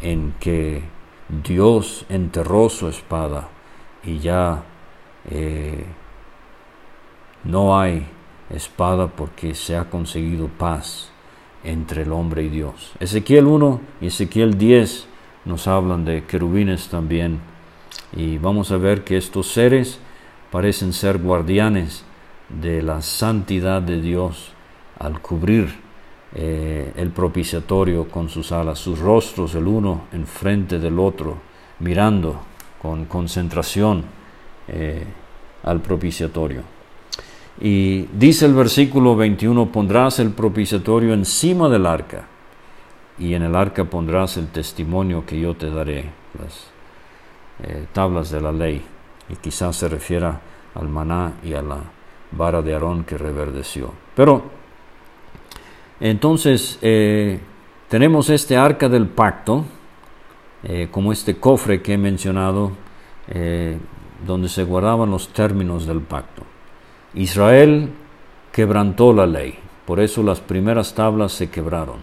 [0.00, 0.82] en que
[1.28, 3.48] Dios enterró su espada
[4.06, 4.62] y ya
[5.28, 5.84] eh,
[7.44, 8.06] no hay
[8.50, 11.10] espada porque se ha conseguido paz
[11.64, 12.92] entre el hombre y Dios.
[13.00, 15.08] Ezequiel 1 y Ezequiel 10
[15.44, 17.40] nos hablan de querubines también
[18.14, 19.98] y vamos a ver que estos seres
[20.50, 22.04] parecen ser guardianes
[22.48, 24.52] de la santidad de Dios
[24.98, 25.74] al cubrir
[26.34, 31.38] eh, el propiciatorio con sus alas, sus rostros el uno enfrente del otro,
[31.80, 32.40] mirando
[32.80, 34.04] con concentración
[34.68, 35.04] eh,
[35.62, 36.62] al propiciatorio.
[37.60, 42.26] Y dice el versículo 21, pondrás el propiciatorio encima del arca,
[43.18, 46.66] y en el arca pondrás el testimonio que yo te daré, las
[47.62, 48.82] eh, tablas de la ley,
[49.28, 50.40] y quizás se refiera
[50.74, 51.78] al maná y a la
[52.32, 53.92] vara de Aarón que reverdeció.
[54.14, 54.42] Pero,
[56.00, 57.40] entonces, eh,
[57.88, 59.64] tenemos este arca del pacto,
[60.66, 62.72] eh, como este cofre que he mencionado,
[64.24, 66.42] donde se guardaban los términos del pacto.
[67.14, 67.88] Israel
[68.52, 71.96] quebrantó la ley, por eso las primeras tablas se quebraron.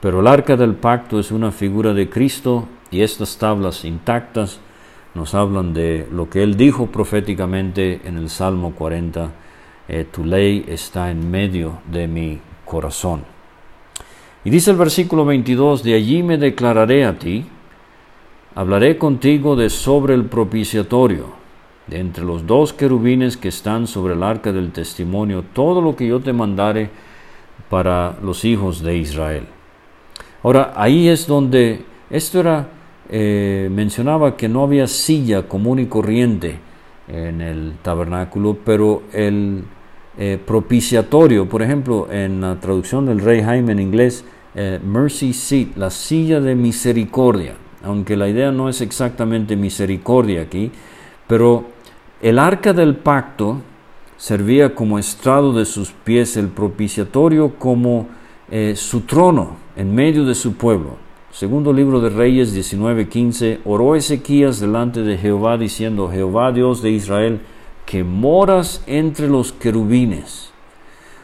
[0.00, 4.60] Pero el arca del pacto es una figura de Cristo y estas tablas intactas
[5.14, 9.30] nos hablan de lo que él dijo proféticamente en el Salmo 40,
[9.88, 13.24] eh, tu ley está en medio de mi corazón.
[14.44, 17.46] Y dice el versículo 22, de allí me declararé a ti,
[18.54, 21.26] hablaré contigo de sobre el propiciatorio,
[21.86, 26.06] de entre los dos querubines que están sobre el arca del testimonio, todo lo que
[26.06, 26.90] yo te mandare
[27.68, 29.46] para los hijos de Israel.
[30.42, 32.68] Ahora, ahí es donde esto era,
[33.08, 36.58] eh, mencionaba que no había silla común y corriente
[37.08, 39.64] en el tabernáculo, pero el
[40.16, 45.76] eh, propiciatorio, por ejemplo, en la traducción del rey Jaime en inglés, eh, mercy seat,
[45.76, 50.70] la silla de misericordia, aunque la idea no es exactamente misericordia aquí,
[51.26, 51.66] pero
[52.22, 53.58] el arca del pacto
[54.16, 58.08] servía como estrado de sus pies, el propiciatorio como
[58.50, 60.96] eh, su trono en medio de su pueblo.
[61.30, 67.40] Segundo libro de Reyes 19:15, oró Ezequías delante de Jehová diciendo, Jehová Dios de Israel,
[67.86, 70.52] que moras entre los querubines.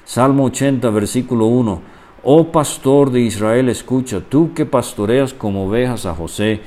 [0.05, 1.81] Salmo 80, versículo 1,
[2.23, 6.61] Oh pastor de Israel, escucha, tú que pastoreas como ovejas a José,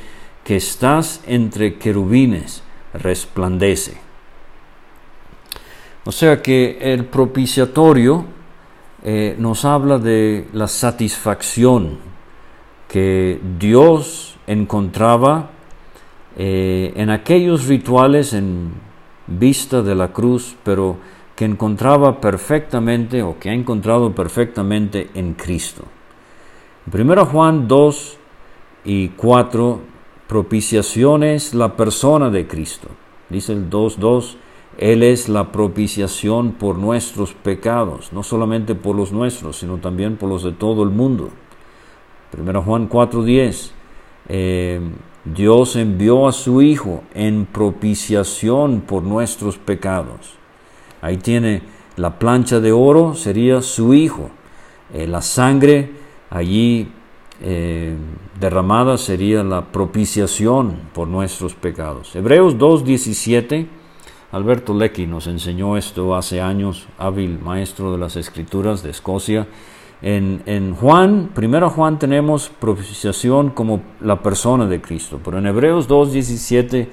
[0.44, 2.64] que estás entre querubines,
[2.94, 3.98] resplandece.
[6.06, 8.26] O sea que el propiciatorio
[9.04, 12.00] eh, nos habla de la satisfacción
[12.88, 15.52] que Dios encontraba
[16.36, 18.74] eh, en aquellos rituales en
[19.28, 20.98] vista de la cruz, pero
[21.36, 25.84] que encontraba perfectamente o que ha encontrado perfectamente en Cristo.
[26.92, 28.18] Primero Juan 2
[28.86, 29.80] y 4,
[30.28, 32.90] propiciación es la persona de Cristo.
[33.30, 34.36] Dice el 2.2,
[34.78, 40.30] él es la propiciación por nuestros pecados, no solamente por los nuestros, sino también por
[40.30, 41.30] los de todo el mundo.
[42.32, 43.72] Primero Juan 4:10,
[44.30, 44.82] eh,
[45.26, 50.43] Dios envió a su Hijo en propiciación por nuestros pecados.
[51.04, 51.62] Ahí tiene
[51.98, 54.32] la plancha de oro, sería su Hijo.
[54.94, 55.92] Eh, la sangre
[56.30, 56.88] allí
[57.42, 57.94] eh,
[58.40, 62.16] derramada sería la propiciación por nuestros pecados.
[62.16, 63.68] Hebreos 2:17
[64.32, 69.46] Alberto Leckie nos enseñó esto hace años, hábil maestro de las escrituras de Escocia.
[70.02, 75.90] En, en, Juan, primero Juan tenemos propiciación como la persona de Cristo, pero en Hebreos
[75.90, 76.88] 2.17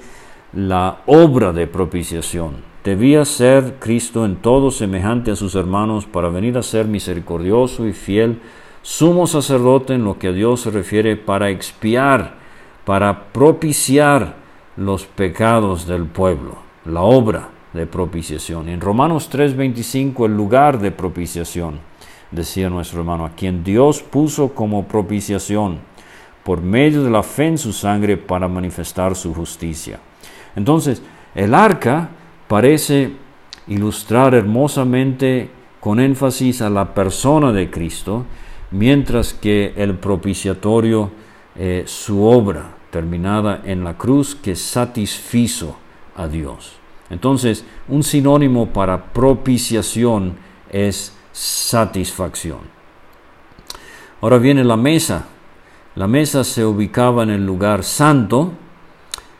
[0.53, 2.70] la obra de propiciación.
[2.83, 7.93] Debía ser Cristo en todo semejante a sus hermanos para venir a ser misericordioso y
[7.93, 8.39] fiel,
[8.81, 12.35] sumo sacerdote en lo que a Dios se refiere para expiar,
[12.85, 14.35] para propiciar
[14.77, 18.69] los pecados del pueblo la obra de propiciación.
[18.69, 21.79] En Romanos 3:25 el lugar de propiciación,
[22.31, 25.79] decía nuestro hermano, a quien Dios puso como propiciación
[26.43, 29.99] por medio de la fe en su sangre para manifestar su justicia.
[30.55, 31.01] Entonces,
[31.35, 32.09] el arca
[32.51, 33.13] parece
[33.67, 38.25] ilustrar hermosamente con énfasis a la persona de Cristo,
[38.71, 41.11] mientras que el propiciatorio,
[41.55, 45.77] eh, su obra terminada en la cruz que satisfizo
[46.17, 46.73] a Dios.
[47.09, 50.35] Entonces, un sinónimo para propiciación
[50.69, 52.59] es satisfacción.
[54.19, 55.25] Ahora viene la mesa.
[55.95, 58.51] La mesa se ubicaba en el lugar santo,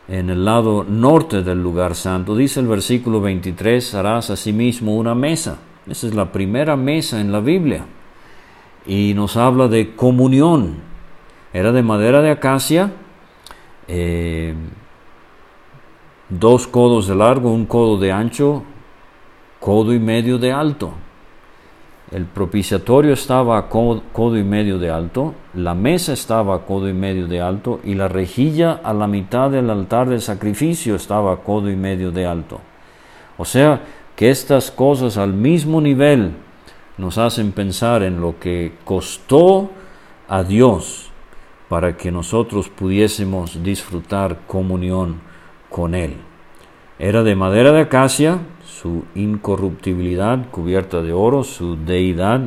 [0.08, 2.36] en el lado norte del lugar santo.
[2.36, 5.58] Dice el versículo 23, harás asimismo una mesa.
[5.86, 7.84] Esa es la primera mesa en la Biblia.
[8.86, 10.76] Y nos habla de comunión.
[11.52, 12.92] Era de madera de acacia.
[13.88, 14.54] Eh,
[16.28, 18.62] dos codos de largo, un codo de ancho,
[19.60, 20.92] codo y medio de alto.
[22.12, 26.92] El propiciatorio estaba a codo, y medio de alto, la mesa estaba a codo y
[26.92, 31.36] medio de alto y la rejilla a la mitad del altar de sacrificio estaba a
[31.38, 32.60] codo y medio de alto.
[33.38, 33.80] O sea
[34.14, 36.32] que estas cosas al mismo nivel
[36.98, 39.70] nos hacen pensar en lo que costó
[40.28, 41.10] a Dios
[41.70, 45.20] para que nosotros pudiésemos disfrutar comunión
[45.70, 46.16] con él.
[46.98, 48.38] Era de madera de acacia,
[48.82, 52.40] su incorruptibilidad cubierta de oro, su deidad,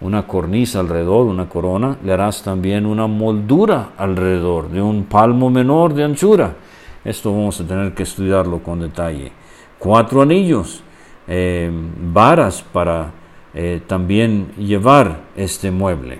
[0.00, 5.94] una cornisa alrededor, una corona, le harás también una moldura alrededor de un palmo menor
[5.94, 6.56] de anchura.
[7.04, 9.30] Esto vamos a tener que estudiarlo con detalle.
[9.78, 10.82] Cuatro anillos,
[11.28, 11.70] eh,
[12.12, 13.12] varas para
[13.54, 16.18] eh, también llevar este mueble.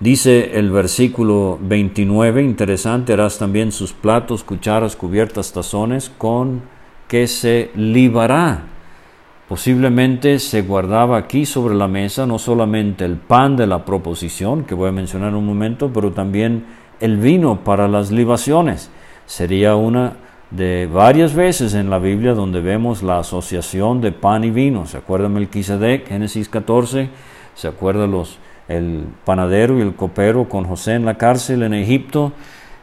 [0.00, 6.60] Dice el versículo 29, interesante, harás también sus platos, cucharas, cubiertas, tazones, con
[7.12, 8.62] que se libará.
[9.46, 14.74] Posiblemente se guardaba aquí sobre la mesa no solamente el pan de la proposición, que
[14.74, 16.64] voy a mencionar en un momento, pero también
[17.00, 18.88] el vino para las libaciones.
[19.26, 20.14] Sería una
[20.50, 24.86] de varias veces en la Biblia donde vemos la asociación de pan y vino.
[24.86, 27.10] ¿Se acuerdan Melquisedec, Génesis 14?
[27.54, 28.38] ¿Se acuerda los,
[28.68, 32.32] el panadero y el copero con José en la cárcel en Egipto?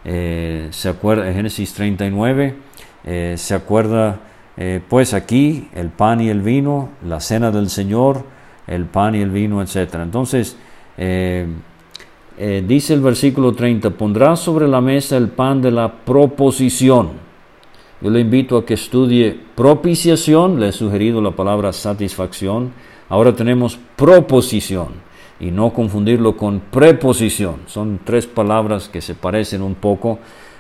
[0.06, 2.69] Eh, ¿Se acuerda en Génesis 39?
[3.06, 4.20] Eh, ¿Se acuerda
[4.58, 8.24] eh, pues aquí el pan y el vino, la cena del Señor,
[8.68, 9.96] el pan y el vino, etc.
[10.04, 10.58] Entonces,
[10.98, 17.30] dice el versículo 30, pondrá sobre la mesa el pan de la proposición
[18.02, 22.72] yo le invito a que estudie propiciación, le he sugerido la palabra satisfacción.
[23.10, 24.88] Ahora tenemos proposición
[25.38, 27.58] y no confundirlo con preposición.
[27.66, 30.20] Son tres palabras que se parecen un poco,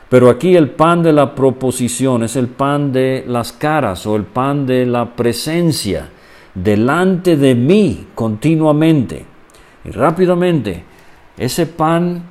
[0.09, 4.23] pero aquí el pan de la proposición es el pan de las caras o el
[4.23, 6.09] pan de la presencia
[6.55, 9.25] delante de mí continuamente.
[9.85, 10.83] Y rápidamente,
[11.37, 12.23] ese pan,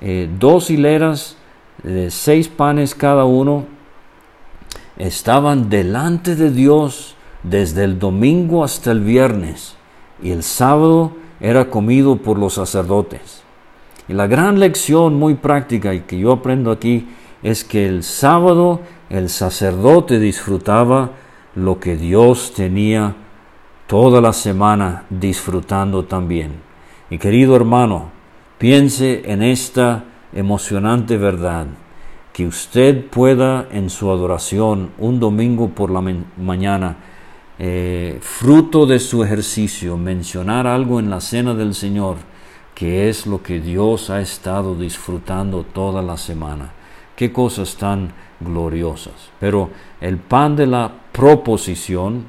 [0.00, 1.36] eh, dos hileras
[1.82, 3.66] de seis panes cada uno,
[4.96, 9.76] estaban delante de Dios desde el domingo hasta el viernes
[10.22, 13.42] y el sábado era comido por los sacerdotes.
[14.08, 17.08] Y la gran lección muy práctica y que yo aprendo aquí
[17.44, 18.80] es que el sábado
[19.10, 21.12] el sacerdote disfrutaba
[21.54, 23.14] lo que Dios tenía
[23.86, 26.52] toda la semana disfrutando también.
[27.10, 28.10] Y querido hermano,
[28.58, 31.66] piense en esta emocionante verdad
[32.32, 36.00] que usted pueda en su adoración un domingo por la
[36.38, 36.96] mañana,
[37.58, 42.16] eh, fruto de su ejercicio, mencionar algo en la cena del Señor,
[42.74, 46.72] que es lo que Dios ha estado disfrutando toda la semana.
[47.16, 49.14] Qué cosas tan gloriosas.
[49.40, 52.24] Pero el pan de la proposición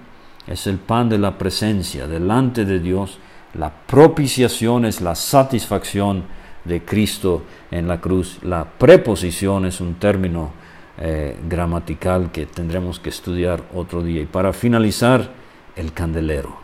[0.47, 3.17] es el pan de la presencia delante de Dios.
[3.55, 6.23] La propiciación es la satisfacción
[6.63, 8.39] de Cristo en la cruz.
[8.43, 10.51] La preposición es un término
[10.97, 14.21] eh, gramatical que tendremos que estudiar otro día.
[14.21, 15.29] Y para finalizar,
[15.75, 16.57] el candelero.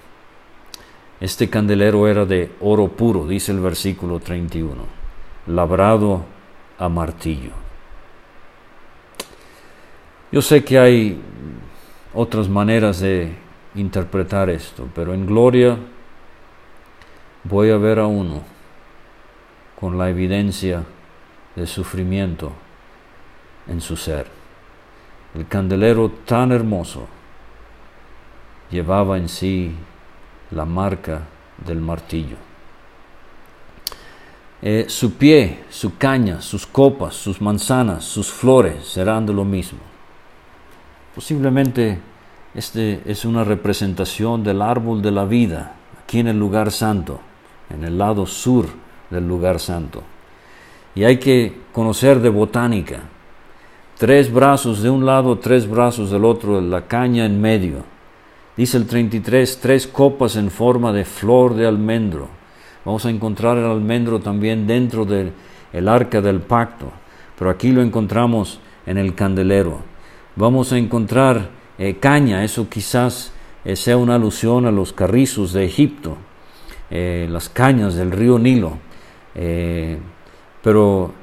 [1.20, 4.74] Este candelero era de oro puro, dice el versículo 31,
[5.48, 6.26] labrado
[6.80, 7.61] a martillo.
[10.32, 11.22] Yo sé que hay
[12.14, 13.36] otras maneras de
[13.76, 15.78] interpretar esto, pero en gloria
[17.44, 18.42] voy a ver a uno
[19.78, 20.86] con la evidencia
[21.54, 22.54] de sufrimiento
[23.68, 24.28] en su ser.
[25.36, 27.08] El candelero tan hermoso
[28.70, 29.76] llevaba en sí
[30.52, 31.24] la marca
[31.66, 32.38] del martillo.
[34.62, 39.91] Eh, su pie, su caña, sus copas, sus manzanas, sus flores serán de lo mismo.
[41.14, 42.00] Posiblemente
[42.54, 47.20] este es una representación del árbol de la vida aquí en el lugar santo,
[47.70, 48.68] en el lado sur
[49.10, 50.04] del lugar santo.
[50.96, 53.02] Y hay que conocer de botánica.
[53.98, 57.84] Tres brazos de un lado, tres brazos del otro, la caña en medio.
[58.56, 62.28] Dice el 33, tres copas en forma de flor de almendro.
[62.84, 65.32] Vamos a encontrar el almendro también dentro del
[65.72, 66.92] el arca del pacto,
[67.38, 69.91] pero aquí lo encontramos en el candelero.
[70.38, 73.34] Vamos a encontrar eh, caña, eso quizás
[73.66, 76.16] eh, sea una alusión a los carrizos de Egipto,
[76.90, 78.78] eh, las cañas del río Nilo.
[80.64, 81.14] Pero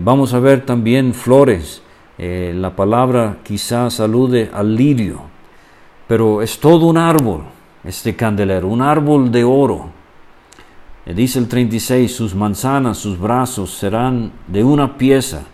[0.00, 1.82] vamos a ver también flores.
[2.18, 5.22] La palabra quizás alude al lirio,
[6.06, 7.44] pero es todo un árbol,
[7.82, 9.90] este candelero, un árbol de oro.
[11.06, 15.44] dice el 36, sus manzanas, sus brazos serán de una pieza,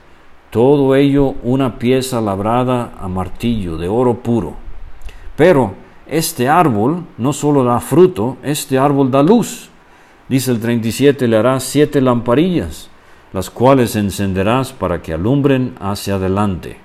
[0.50, 4.56] todo ello una pieza labrada a martillo, de oro puro.
[5.36, 5.74] Pero
[6.06, 9.70] este árbol no solo da fruto, este árbol da luz.
[10.28, 12.90] Dice el 37, le harás siete lamparillas,
[13.32, 16.78] las cuales encenderás para que alumbren hacia adelante.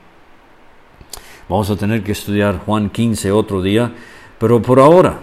[1.50, 3.92] Vamos a tener que estudiar Juan 15 otro día,
[4.40, 5.20] pero por ahora,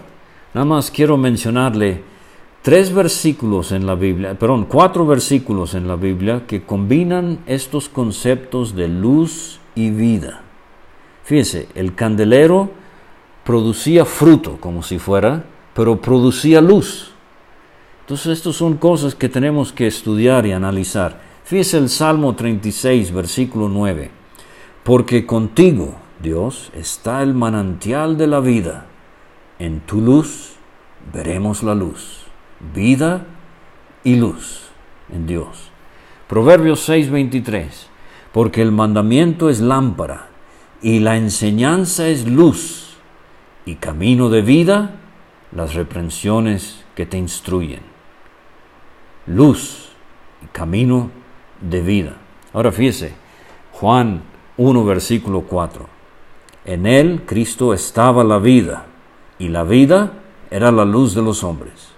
[0.53, 2.03] nada más quiero mencionarle
[2.63, 8.73] tres versículos en la Biblia, perdón, cuatro versículos en la Biblia que combinan estos conceptos
[8.73, 10.41] de luz y vida.
[11.25, 12.71] Fíjese, el candelero
[13.43, 15.43] producía fruto como si fuera,
[15.73, 17.11] pero producía luz.
[18.01, 21.21] Entonces, estas son cosas que tenemos que estudiar y analizar.
[21.43, 24.09] Fíjese el Salmo 36, versículo 9.
[24.83, 28.85] Porque contigo, Dios, está el manantial de la vida.
[29.59, 30.53] En tu luz
[31.13, 32.22] veremos la luz.
[32.73, 33.25] Vida
[34.03, 34.69] y luz
[35.11, 35.71] en Dios.
[36.27, 37.89] Proverbios 6, 23.
[38.31, 40.27] Porque el mandamiento es lámpara
[40.81, 42.97] y la enseñanza es luz
[43.65, 44.95] y camino de vida
[45.51, 47.93] las reprensiones que te instruyen
[49.25, 49.89] luz
[50.43, 51.09] y camino
[51.61, 52.13] de vida.
[52.53, 53.13] Ahora fíjese,
[53.73, 54.21] Juan
[54.57, 55.87] 1, versículo 4.
[56.65, 58.85] En él, Cristo, estaba la vida,
[59.39, 60.13] y la vida
[60.51, 61.92] era la luz de los hombres.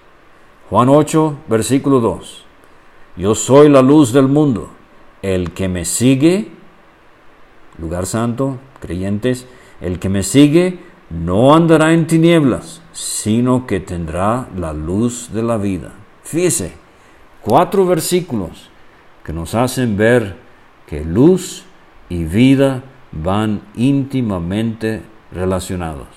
[0.69, 2.43] Juan 8, versículo 2.
[3.17, 4.71] Yo soy la luz del mundo.
[5.21, 6.49] El que me sigue,
[7.77, 9.47] lugar santo, creyentes,
[9.79, 10.79] el que me sigue
[11.11, 15.91] no andará en tinieblas, sino que tendrá la luz de la vida.
[16.23, 16.73] Fíjese,
[17.41, 18.69] cuatro versículos
[19.23, 20.35] que nos hacen ver
[20.87, 21.63] que luz
[22.09, 26.07] y vida van íntimamente relacionados.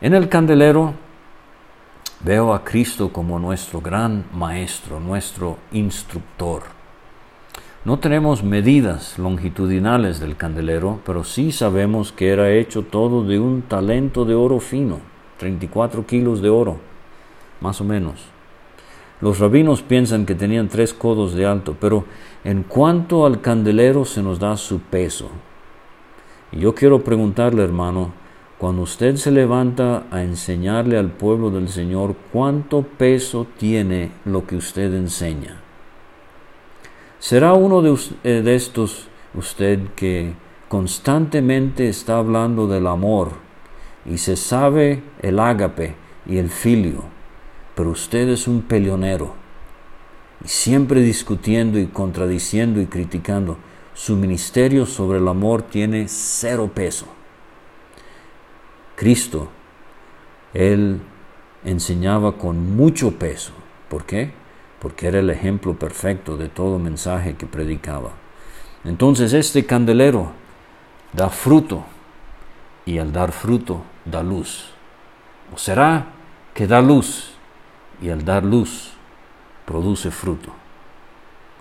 [0.00, 0.94] En el candelero
[2.20, 6.62] Veo a Cristo como nuestro gran maestro, nuestro instructor.
[7.84, 13.60] No tenemos medidas longitudinales del candelero, pero sí sabemos que era hecho todo de un
[13.62, 15.00] talento de oro fino,
[15.36, 16.78] 34 kilos de oro,
[17.60, 18.24] más o menos.
[19.20, 22.04] Los rabinos piensan que tenían tres codos de alto, pero
[22.42, 25.28] en cuanto al candelero se nos da su peso.
[26.52, 28.12] Y yo quiero preguntarle, hermano,
[28.58, 34.56] cuando usted se levanta a enseñarle al pueblo del Señor cuánto peso tiene lo que
[34.56, 35.60] usted enseña.
[37.18, 40.34] ¿Será uno de, eh, estos usted que
[40.68, 43.32] constantemente está hablando del amor
[44.06, 45.94] y se sabe el ágape
[46.26, 47.04] y el filio,
[47.74, 49.34] pero usted es un peleonero
[50.44, 53.56] y siempre discutiendo y contradiciendo y criticando?
[53.94, 57.06] Su ministerio sobre el amor tiene cero peso.
[58.96, 59.48] Cristo,
[60.52, 61.00] Él
[61.64, 63.52] enseñaba con mucho peso.
[63.88, 64.32] ¿Por qué?
[64.80, 68.10] Porque era el ejemplo perfecto de todo mensaje que predicaba.
[68.84, 70.32] Entonces este candelero
[71.12, 71.84] da fruto
[72.84, 74.70] y al dar fruto da luz.
[75.52, 76.06] ¿O será
[76.52, 77.34] que da luz
[78.02, 78.92] y al dar luz
[79.64, 80.52] produce fruto?